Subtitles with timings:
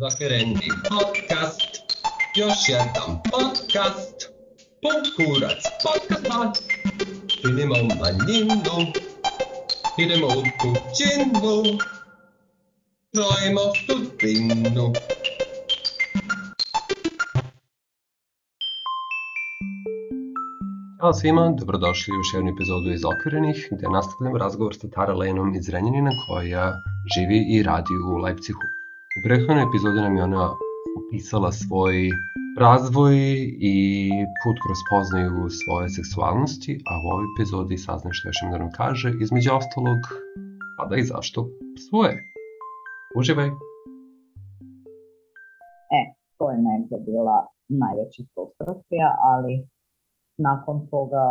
[0.00, 1.60] Zakrendi podcast,
[2.36, 4.30] još jedan podcast,
[4.82, 6.64] pun kurac podcast,
[7.26, 8.92] činimo manjinu,
[9.98, 11.78] idemo u kućinu,
[13.12, 14.92] krojimo sudbinu.
[21.00, 25.54] Ćao svima, dobrodošli u još jednu epizodu iz Okvirenih, gde nastavljam razgovor sa Tara Lenom
[25.54, 26.72] iz Renjanina koja
[27.14, 28.73] živi i radi u Leipzigu.
[29.18, 30.44] U prethodnoj epizodi nam je ona
[31.00, 31.96] opisala svoj
[32.58, 33.16] razvoj
[33.72, 33.76] i
[34.40, 38.70] put kroz poznaju svoje seksualnosti, a u ovoj epizodi saznaš što još im da nam
[38.80, 40.00] kaže, između ostalog,
[40.76, 41.38] pa da i zašto
[41.86, 42.14] svoje.
[43.18, 43.48] Uživaj!
[45.98, 46.02] E,
[46.38, 47.36] to je negde bila
[47.82, 49.54] najveća frustracija, ali
[50.48, 51.24] nakon toga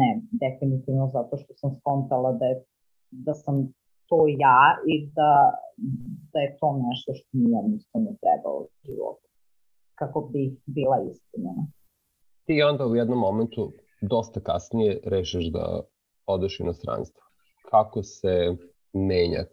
[0.00, 0.10] ne,
[0.42, 2.56] definitivno zato što sam skontala da, je,
[3.10, 3.54] da sam
[4.10, 5.32] to ja i da,
[6.32, 9.30] da je to nešto što mi jednostavno treba u životu
[10.00, 11.64] kako bi bila istinjena.
[12.46, 15.80] Ti onda u jednom momentu dosta kasnije rešiš da
[16.26, 17.22] odeš u inostranstvo.
[17.70, 18.56] Kako se
[18.92, 19.44] menja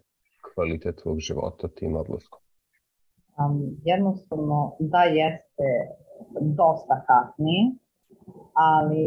[0.54, 2.40] kvalitet tvog života tim odlaskom?
[3.38, 5.68] Um, jednostavno da jeste
[6.40, 7.62] dosta kasnije,
[8.54, 9.06] ali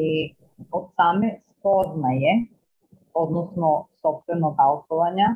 [0.71, 2.31] od same spoznaje,
[3.13, 5.27] odnosno sobstvenog autovanja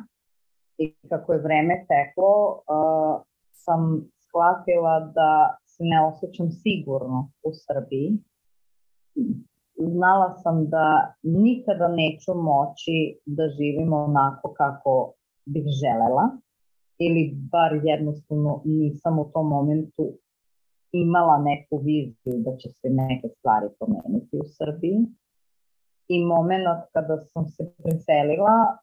[0.78, 3.80] i kako je vreme teklo, uh, sam
[4.26, 8.18] shvatila da se ne osjećam sigurno u Srbiji.
[9.78, 15.12] Znala sam da nikada neću moći da živim onako kako
[15.46, 16.24] bih želela
[16.98, 20.04] ili bar jednostavno nisam u tom momentu
[20.92, 24.98] imala neku viziju da će se neke stvari promeniti u Srbiji.
[26.08, 28.78] I moment kada sam se preselila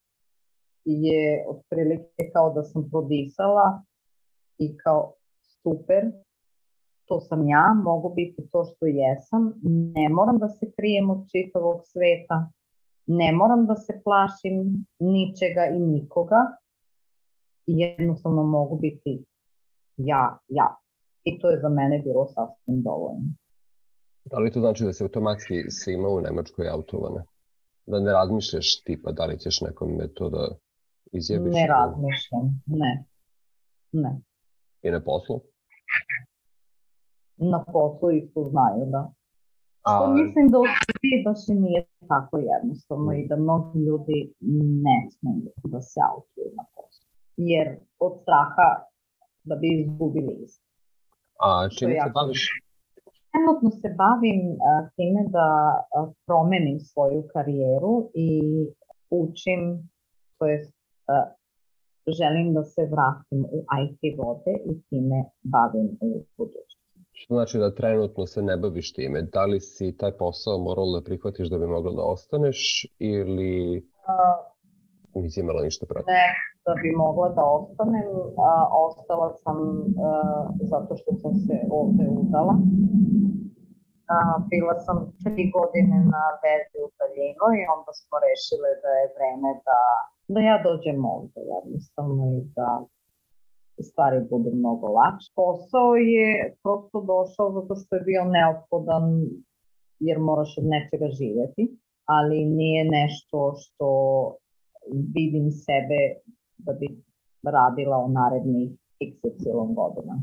[0.86, 3.84] je otprilike kao da sam prodisala
[4.58, 5.14] i kao
[5.64, 6.12] super,
[7.06, 9.54] to sam ja, mogu biti to što jesam,
[9.96, 12.52] ne moram da se krijem od čitavog sveta,
[13.08, 16.42] ne moram da se plašim ničega i nikoga,
[17.66, 19.26] jednostavno mogu biti
[19.98, 20.76] ja, ja.
[21.24, 23.43] I to je za mene bilo sasvim dovoljno.
[24.26, 27.24] Da li to znači da se automatski svima u Nemačkoj autovane?
[27.86, 30.48] Da ne razmišljaš tipa da li ćeš nekom metoda
[31.12, 31.54] izjebiš?
[31.54, 33.06] Ne razmišljam, ne.
[33.92, 34.22] Ne.
[34.82, 35.42] I na poslu?
[37.38, 39.12] Na poslu isto znaju, da.
[39.80, 40.14] Što A...
[40.14, 44.34] mislim da u Srbiji baš i nije tako jednostavno i da mnogi ljudi
[44.86, 47.08] ne smeju da se autuju na poslu.
[47.38, 47.68] Jer
[48.00, 48.70] od straha
[49.44, 50.66] da bi izgubili isto.
[51.40, 52.42] A čime se baviš?
[53.34, 54.42] Trenutno se bavim
[54.96, 55.48] time da
[56.26, 58.30] promenim svoju karijeru i
[59.10, 59.90] učim,
[60.38, 60.68] to je
[62.08, 66.74] želim da se vratim u IT vode i time bavim u budućnosti.
[67.12, 69.22] Što znači da trenutno se ne baviš time?
[69.22, 74.53] Da li si taj posao morala da prihvatiš da bi mogla da ostaneš ili uh,
[75.22, 76.12] nisi imala ništa protiv?
[76.18, 76.28] Ne,
[76.66, 78.08] da bi mogla da ostanem.
[78.52, 78.54] A,
[78.88, 80.12] ostala sam a,
[80.72, 82.56] zato što sam se ovde udala.
[84.16, 84.18] A,
[84.52, 89.50] bila sam tri godine na vezi u Taljinu i onda smo rešile da je vreme
[89.68, 89.80] da
[90.28, 92.70] da ja dođem ovde jednostavno i da
[93.82, 95.32] stvari budu mnogo lakše.
[95.36, 99.06] Posao je prosto došao zato što je bio neophodan
[100.00, 101.64] jer moraš od nečega živeti,
[102.06, 103.88] ali nije nešto što
[104.92, 106.00] vidim sebe
[106.58, 106.88] da bi
[107.44, 108.70] radila u narednih
[109.02, 110.14] XY godina.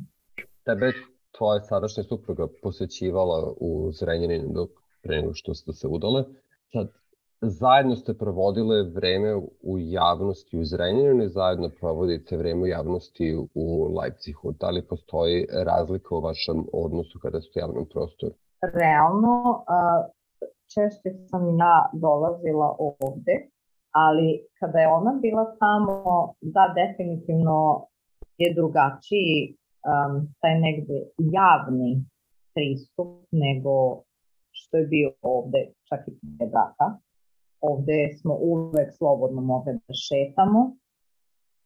[0.65, 0.93] Tebe
[1.38, 4.71] tvoja sadašnja supruga posećivala u Zrenjaninu dok
[5.03, 6.25] pre nego što ste se udale.
[6.72, 6.88] Sad,
[7.41, 13.94] zajedno ste provodile vreme u javnosti u Zrenjaninu i zajedno provodite vreme u javnosti u
[13.98, 14.53] Leipzigu.
[14.60, 18.34] Da li postoji razlika u vašem odnosu kada ste u javnom prostoru?
[18.62, 19.65] Realno,
[20.75, 23.34] češće sam ja dolazila ovde,
[23.90, 27.86] ali kada je ona bila tamo, da, definitivno
[28.38, 32.04] je drugačiji um, taj negde javni
[32.54, 34.03] pristup nego
[34.50, 36.98] što je bio ovde, čak i pre braka
[37.60, 40.76] ovde smo uvek slobodno mogli da šetamo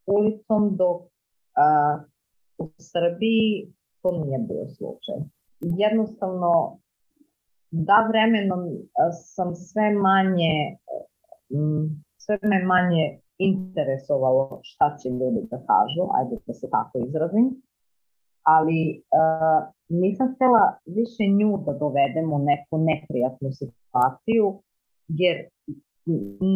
[0.06, 1.02] ulicom, dok
[1.56, 1.99] a,
[2.58, 3.72] u Srbiji
[4.02, 5.14] to nije bio slučaj.
[5.60, 6.78] Jednostavno,
[7.70, 8.69] da vremenom
[9.12, 10.76] sam sve manje,
[12.25, 13.05] sve me manje
[13.38, 17.47] interesovalo šta će ljudi da kažu, ajde da se tako izrazim,
[18.43, 18.81] ali
[19.19, 24.44] uh, nisam htjela više nju da dovedem u neku neprijatnu situaciju,
[25.09, 25.37] jer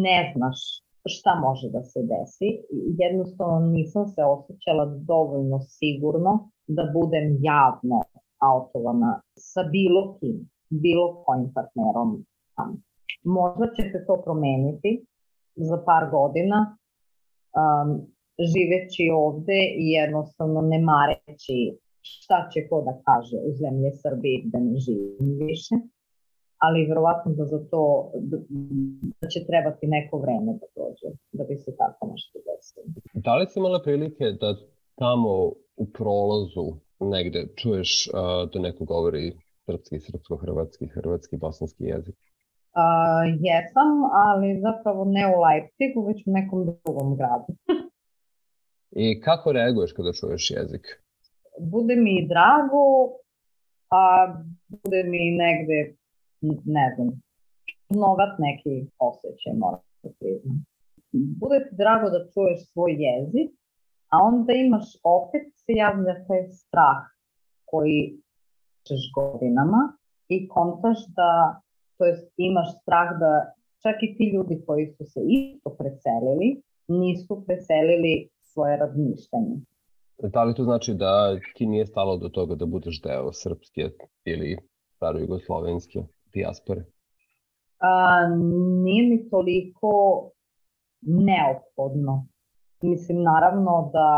[0.05, 0.59] ne znaš
[1.05, 2.49] šta može da se desi.
[3.03, 7.97] Jednostavno nisam se osjećala dovoljno sigurno da budem javno
[8.51, 12.25] autovana sa bilo kim, bilo kojim partnerom.
[13.23, 15.05] Možda će se to promeniti
[15.55, 16.77] za par godina,
[17.61, 17.89] um,
[18.53, 21.57] živeći ovde i jednostavno ne mareći
[22.01, 25.75] šta će ko da kaže u zemlje Srbije gde ne živim više,
[26.57, 28.37] ali verovatno da za to da,
[29.21, 32.85] da će trebati neko vreme da dođe, da bi se tako nešto desilo.
[33.13, 34.55] Da li si imala prilike da
[34.95, 35.31] tamo
[35.83, 36.65] u prolazu
[36.99, 38.13] negde čuješ uh,
[38.51, 39.33] da neko govori
[39.65, 42.15] srpski, srpsko-hrvatski, hrvatski, bosanski jezik?
[42.69, 43.89] Uh, jesam,
[44.25, 47.53] ali zapravo ne u Leipzigu, već u nekom drugom gradu.
[48.91, 50.85] I kako reaguješ kada čuješ jezik?
[51.59, 52.85] Bude mi drago,
[53.91, 54.01] a
[54.67, 55.95] bude mi negde,
[56.65, 57.21] ne znam,
[57.89, 60.65] novat neki osjećaj, moram da priznam.
[61.11, 63.51] Bude ti drago da čuješ svoj jezik,
[64.09, 67.01] a onda imaš opet se javlja taj strah
[67.65, 68.21] koji
[68.87, 69.81] češ godinama
[70.27, 71.61] i kontaš da,
[71.99, 73.31] to jest imaš strah da
[73.83, 79.55] čak i ti ljudi koji su se isto preselili, nisu preselili svoje razmišljanje.
[80.23, 83.89] Da li to znači da ti nije stalo do toga da budeš deo srpske
[84.25, 84.57] ili
[84.95, 86.03] staro-jugoslovenske
[86.33, 86.83] dijaspore?
[87.79, 88.27] A,
[88.83, 89.91] nije mi toliko
[91.01, 92.27] neophodno.
[92.81, 94.09] Mislim, naravno da,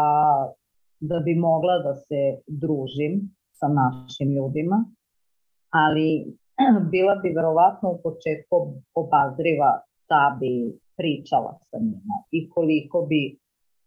[0.99, 4.85] da bi mogla da se družim sa našim ljudima,
[5.69, 6.37] ali
[6.93, 8.55] bila bi verovatno u početku
[8.93, 13.37] obazriva da bi pričala sa njima i koliko bi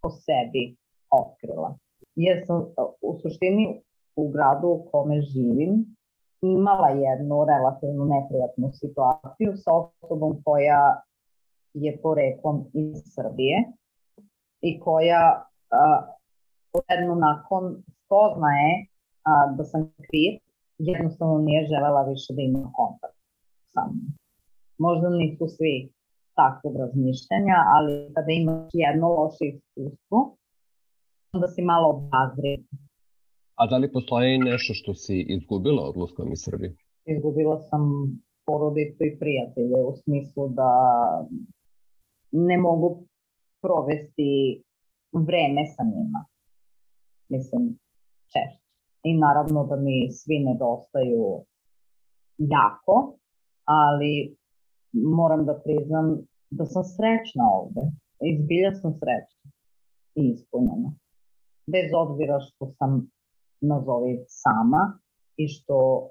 [0.03, 0.77] o sebi
[1.11, 1.79] otkrila.
[2.15, 2.65] Jer sam
[3.03, 3.83] u suštini
[4.17, 5.97] u gradu u kome živim
[6.43, 11.03] imala jednu relativno neprijatnu situaciju sa osobom koja
[11.75, 13.57] je poreklom iz Srbije
[14.61, 15.47] i koja
[16.91, 18.87] jedno nakon spoznaje
[19.23, 20.33] a, da sam kriv,
[20.79, 23.19] jednostavno nije želela više da ima kontakt
[23.73, 24.13] sa mnom.
[24.79, 25.75] Možda nisu svi
[26.41, 30.37] takvog razmišljanja, ali kada imaš jedno loše iskustvo,
[31.33, 32.61] onda si malo obazriv.
[33.61, 36.77] A da li postoji nešto što si izgubila odluskom iz Srbije?
[37.05, 37.83] Izgubila sam
[38.47, 40.71] porodicu i prijatelje u smislu da
[42.33, 43.07] ne mogu
[43.63, 44.63] provesti
[45.13, 46.25] vreme sa njima.
[47.29, 47.79] Mislim,
[48.33, 48.64] češće.
[49.05, 51.45] I naravno da mi svi nedostaju
[52.39, 53.17] jako,
[53.65, 54.37] ali
[54.93, 56.19] moram da priznam
[56.51, 57.81] da sam srećna ovde.
[58.33, 59.51] Izbilja sam srećna
[60.15, 60.91] i ispunjena.
[61.67, 63.11] Bez obzira što sam
[63.61, 64.99] nazovi sama
[65.37, 66.11] i što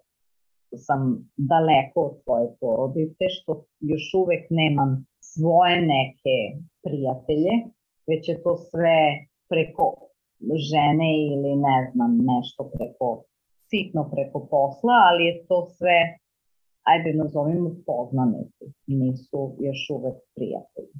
[0.76, 6.38] sam daleko od svoje porodice, što još uvek nemam svoje neke
[6.84, 7.54] prijatelje,
[8.08, 8.98] već je to sve
[9.50, 10.03] preko
[10.72, 13.24] žene ili ne znam nešto preko
[13.70, 15.98] sitno preko posla, ali je to sve
[16.92, 20.96] ajde nazovimo poznanici, nisu još uvek prijatelji.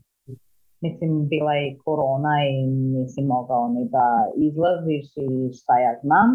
[0.82, 6.30] Mislim, bila je korona i nisi mogao ni da izlaziš i šta ja znam,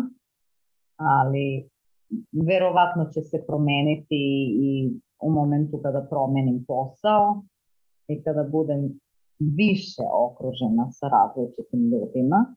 [0.96, 1.68] ali
[2.32, 4.22] verovatno će se promeniti
[4.68, 4.90] i
[5.22, 7.42] u momentu kada promenim posao
[8.08, 9.00] i kada budem
[9.38, 12.54] više okružena sa različitim ljudima,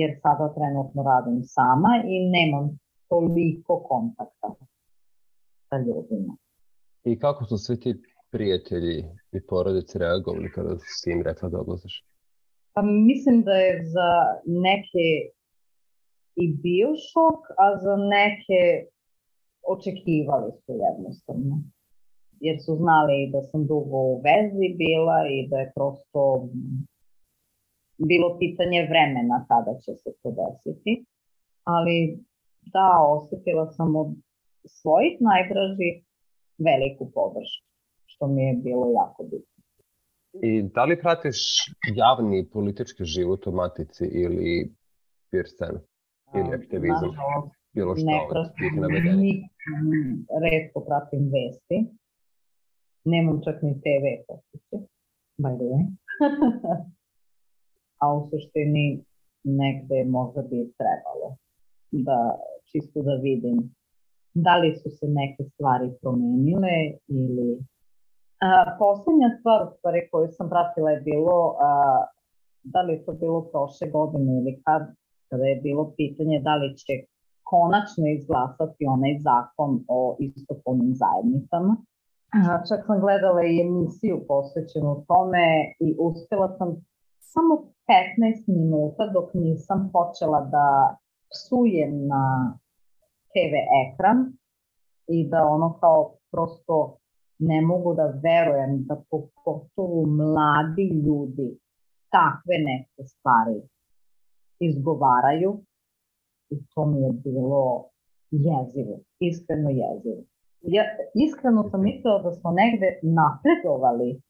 [0.00, 2.64] jer sada trenutno radim sama i nemam
[3.08, 4.48] toliko kontakta
[5.68, 6.36] sa ljudima.
[7.04, 7.94] I kako su svi ti
[8.30, 8.98] prijatelji
[9.32, 12.04] i porodice reagovali kada si im rekla da odlaziš?
[12.74, 14.10] Pa mislim da je za
[14.66, 15.06] neke
[16.42, 18.60] i bio šok, a za neke
[19.74, 21.54] očekivali su jednostavno.
[22.40, 26.20] Jer su znali da sam dugo u vezi bila i da je prosto
[27.98, 31.04] bilo pitanje vremena kada će se to desiti.
[31.64, 32.18] Ali
[32.62, 34.08] da, osetila sam od
[34.64, 35.94] svojih najdražih
[36.58, 37.66] veliku podršku,
[38.06, 39.56] što mi je bilo jako bitno.
[40.42, 41.38] I da li pratiš
[41.94, 44.72] javni politički život u Matici ili
[45.30, 45.76] Pirsen
[46.34, 47.10] ili aktivizam?
[47.72, 48.74] Bilo što ne pratim,
[50.42, 51.78] redko pratim vesti.
[53.04, 54.86] Nemam čak ni TV posjeće,
[55.38, 55.84] by the way.
[58.00, 59.04] A u suštini
[59.44, 61.36] negde možda bi trebalo
[61.90, 62.18] da
[62.70, 63.76] čisto da vidim
[64.34, 66.76] da li su se neke stvari promenile
[67.08, 67.48] ili...
[68.40, 71.70] A, poslednja stvar u stvari koju sam pratila je bilo a,
[72.62, 74.82] da li je to bilo prošle godine ili kad,
[75.28, 76.92] kada je bilo pitanje da li će
[77.42, 81.76] konačno izglasati onaj zakon o istopolnim zajednicama.
[82.68, 85.46] Čak sam gledala i emisiju posvećenu tome
[85.86, 86.68] i uspela sam
[87.36, 87.54] samo
[87.86, 90.96] 15 minuta dok nisam počela da
[91.32, 92.24] psujem na
[93.32, 94.18] TV ekran
[95.08, 96.96] i da ono kao prosto
[97.38, 101.58] ne mogu da verujem da pogotovo mladi ljudi
[102.10, 103.58] takve neke stvari
[104.60, 105.50] izgovaraju
[106.50, 107.84] i to mi je bilo
[108.30, 110.22] jezivo, iskreno jezivo.
[110.62, 110.82] Ja,
[111.14, 114.20] iskreno sam mislila da smo negde napredovali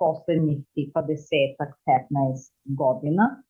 [0.00, 3.42] poslednjih tipa desetak, 15 godina,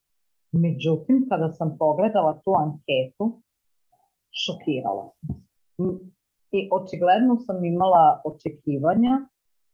[0.53, 3.27] međutim kada sam pogledala tu anketu,
[4.43, 5.41] šokirala sam.
[6.53, 9.15] I očigledno sam imala očekivanja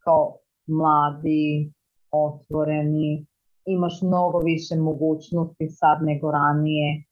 [0.04, 1.72] kao mladi,
[2.10, 3.26] otvoreni,
[3.66, 7.04] imaš mnogo više mogućnosti sad nego ranije,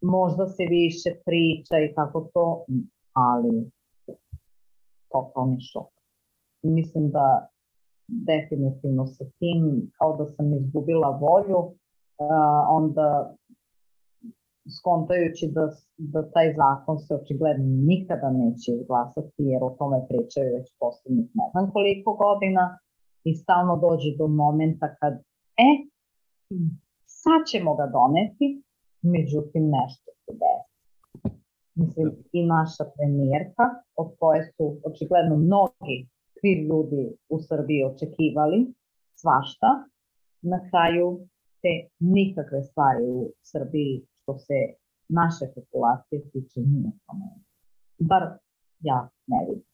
[0.00, 2.64] možda se više priča i kako to,
[3.12, 3.70] ali
[5.12, 5.90] totalni šok.
[6.62, 7.48] Mislim da
[8.12, 11.60] definitivno sa tim, kao da sam izgubila volju,
[12.68, 13.34] onda
[14.78, 15.64] skontajući da,
[15.96, 21.46] da taj zakon se očigledno nikada neće izglasati, jer o tome pričaju već poslednjih ne
[21.52, 22.78] znam koliko godina
[23.24, 25.14] i stalno dođe do momenta kad,
[25.66, 25.70] e,
[27.06, 28.62] sad ćemo ga doneti,
[29.02, 30.72] međutim nešto se desi.
[31.74, 33.64] Mislim, i naša premijerka,
[33.96, 36.08] od koje su očigledno mnogi
[36.42, 38.58] svi ljudi u Srbiji očekivali
[39.14, 39.70] svašta,
[40.52, 41.06] na kraju
[41.62, 44.58] te nikakve stvari u Srbiji što se
[45.08, 47.44] naše populacije tiče nije promenilo.
[47.98, 48.22] Bar
[48.80, 49.68] ja ne vidim.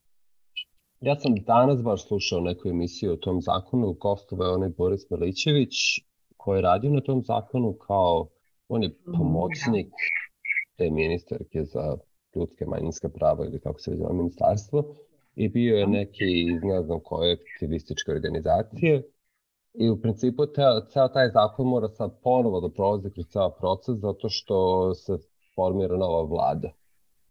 [1.01, 5.75] Ja sam danas baš slušao neku emisiju o tom zakonu, Kostova je onaj Boris Milićević,
[6.37, 8.29] koji je radio na tom zakonu kao
[8.69, 9.13] On je mhm.
[9.19, 9.93] pomoćnik
[10.77, 11.97] te ministarke za
[12.35, 14.95] ljudske manjinska prava ili kako se zove ministarstvo
[15.39, 19.03] i bio je neki iz ne znam koje aktivističke organizacije
[19.75, 23.97] i u principu te, ceo taj zakon mora sad ponovo da prolazi kroz ceo proces
[23.97, 24.59] zato što
[24.95, 25.13] se
[25.55, 26.71] formira nova vlada.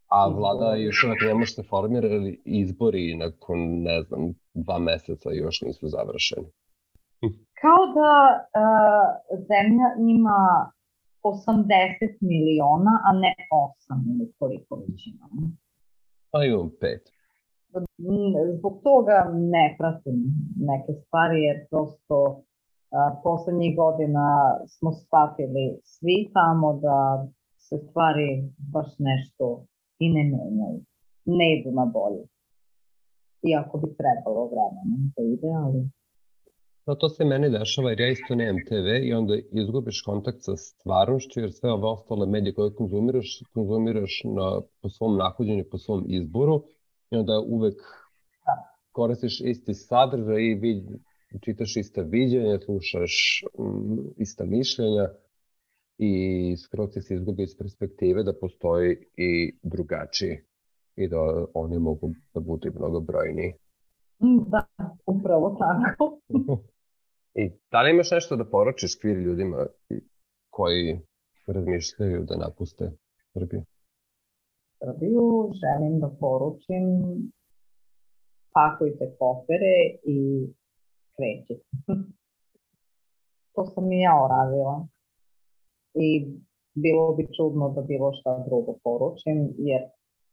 [0.07, 5.61] A vlada još uvek ne može se formirati izbori nakon, ne znam, dva meseca još
[5.61, 6.47] nisu završeni.
[7.61, 10.71] Kao da uh, zemlja ima
[11.23, 15.51] 80 miliona, a ne 8 ili koliko već imamo.
[16.31, 17.16] Pa imam 5.
[18.57, 20.17] Zbog toga ne pratim
[20.69, 22.17] neke stvari, jer prosto
[22.91, 24.27] a, poslednjih godina
[24.75, 28.27] smo shvatili svi tamo da se stvari
[28.73, 29.65] baš nešto
[29.99, 30.79] i ne menjaju.
[31.25, 32.23] Ne idu na bolje.
[33.49, 35.89] Iako bi trebalo vremena da ide, ali
[36.87, 40.55] No to se meni dešava jer ja isto nemam TV i onda izgubiš kontakt sa
[40.55, 46.05] stvarnošću jer sve ove ostale medije koje konzumiraš, konzumiraš na, po svom nahođenju, po svom
[46.07, 46.63] izboru
[47.11, 47.81] i onda uvek
[48.91, 50.83] koristiš isti sadržaj i vid,
[51.41, 55.09] čitaš ista viđenja, slušaš um, ista mišljenja
[55.97, 56.11] i
[56.57, 60.37] skroz se izgubi iz perspektive da postoji i drugačiji
[60.95, 63.53] i da oni mogu da budu mnogo brojniji.
[64.47, 64.65] Da,
[65.05, 66.19] upravo tako.
[67.41, 69.65] I da li imaš nešto da poručiš kvir ljudima
[70.49, 70.99] koji
[71.47, 72.91] razmišljaju da napuste
[73.33, 73.63] Srbiju?
[74.79, 76.83] Srbiju želim da poručim
[78.53, 80.47] pakujte kofere i
[81.15, 81.69] krećite.
[83.53, 84.87] to sam i ja uradila.
[85.93, 86.09] I
[86.73, 89.81] bilo bi čudno da bilo šta drugo poručim, jer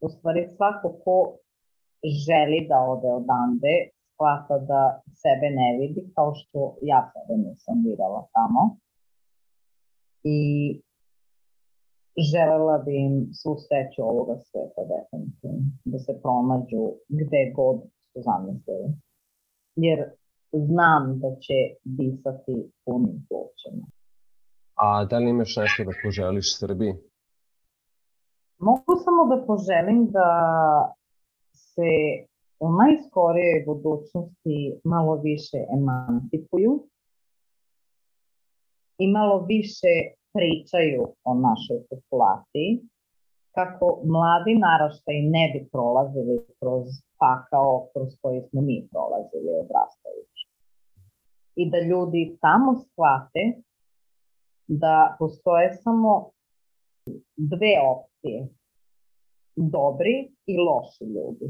[0.00, 1.36] u stvari svako ko
[2.26, 3.74] želi da ode odande,
[4.14, 8.76] shvata da sebe ne vidi kao što ja sebe nisam videla tamo.
[10.24, 10.38] I
[12.32, 17.80] želela bi im svu sreću ovoga sveta definitivno, da se pronađu gde god
[18.12, 18.88] su zamislili.
[19.76, 19.98] Jer
[20.52, 23.86] znam da će disati punim plućima.
[24.74, 26.94] A da li imaš nešto da poželiš Srbiji?
[28.58, 30.28] Mogu samo da poželim da
[31.52, 31.90] se
[32.60, 36.88] u najskorijoj budućnosti malo više emancipuju
[38.98, 39.92] i malo više
[40.36, 42.70] pričaju o našoj populaciji,
[43.56, 46.86] kako mladi naraštaj ne bi prolazili kroz
[47.22, 50.42] pakao kroz koji smo mi prolazili odrastajući.
[51.56, 53.44] I da ljudi samo shvate
[54.66, 56.30] da postoje samo
[57.36, 58.48] dve opcije,
[59.56, 61.48] dobri i loši ljudi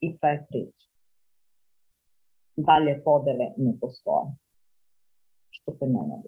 [0.00, 0.88] i to je priča.
[2.56, 4.26] Dalje podele ne postoje.
[5.50, 6.22] Što se mene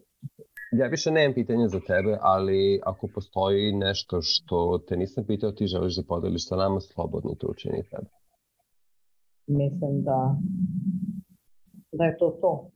[0.72, 5.66] Ja više nemam pitanja za tebe, ali ako postoji nešto što te nisam pitao, ti
[5.66, 8.10] želiš da podeliš sa nama, slobodno to učini tebe.
[9.46, 10.36] mislim da,
[11.92, 12.70] da je to to.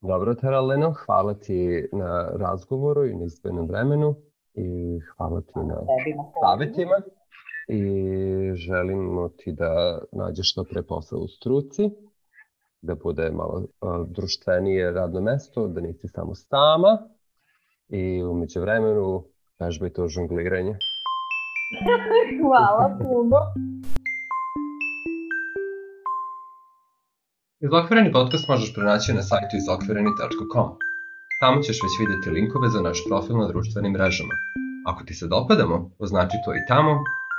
[0.00, 4.14] Dobro, Teraleno, hvala ti na razgovoru i na izbenom vremenu
[4.54, 5.76] i hvala ti na
[6.40, 6.96] savjetima
[7.68, 7.84] i
[8.54, 11.90] želimo ti da nađeš što pre posao u struci,
[12.82, 16.98] da bude malo uh, društvenije radno mesto, da nisi samo sama
[17.88, 19.24] i umeđu vremenu
[19.60, 20.74] vežbaj to žongliranje.
[22.42, 23.38] Hvala puno.
[27.60, 30.68] Izokvireni podcast možeš pronaći na sajtu izokvireni.com.
[31.40, 34.34] Tamo ćeš već videti linkove za naš profil na društvenim mrežama.
[34.86, 36.92] Ako ti se dopadamo, označi to i tamo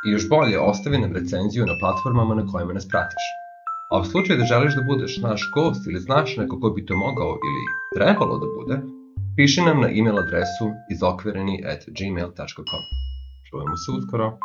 [0.06, 3.43] i još bolje ostavi nam recenziju na platformama na kojima nas pratiš.
[3.92, 6.96] A u slučaju da želiš da budeš naš gost ili znaš neko ko bi to
[6.96, 7.64] mogao ili
[7.96, 8.82] trebalo da bude,
[9.36, 12.84] piši nam na e-mail adresu izokvireni at gmail.com.
[13.50, 14.38] Čujemo se uskoro.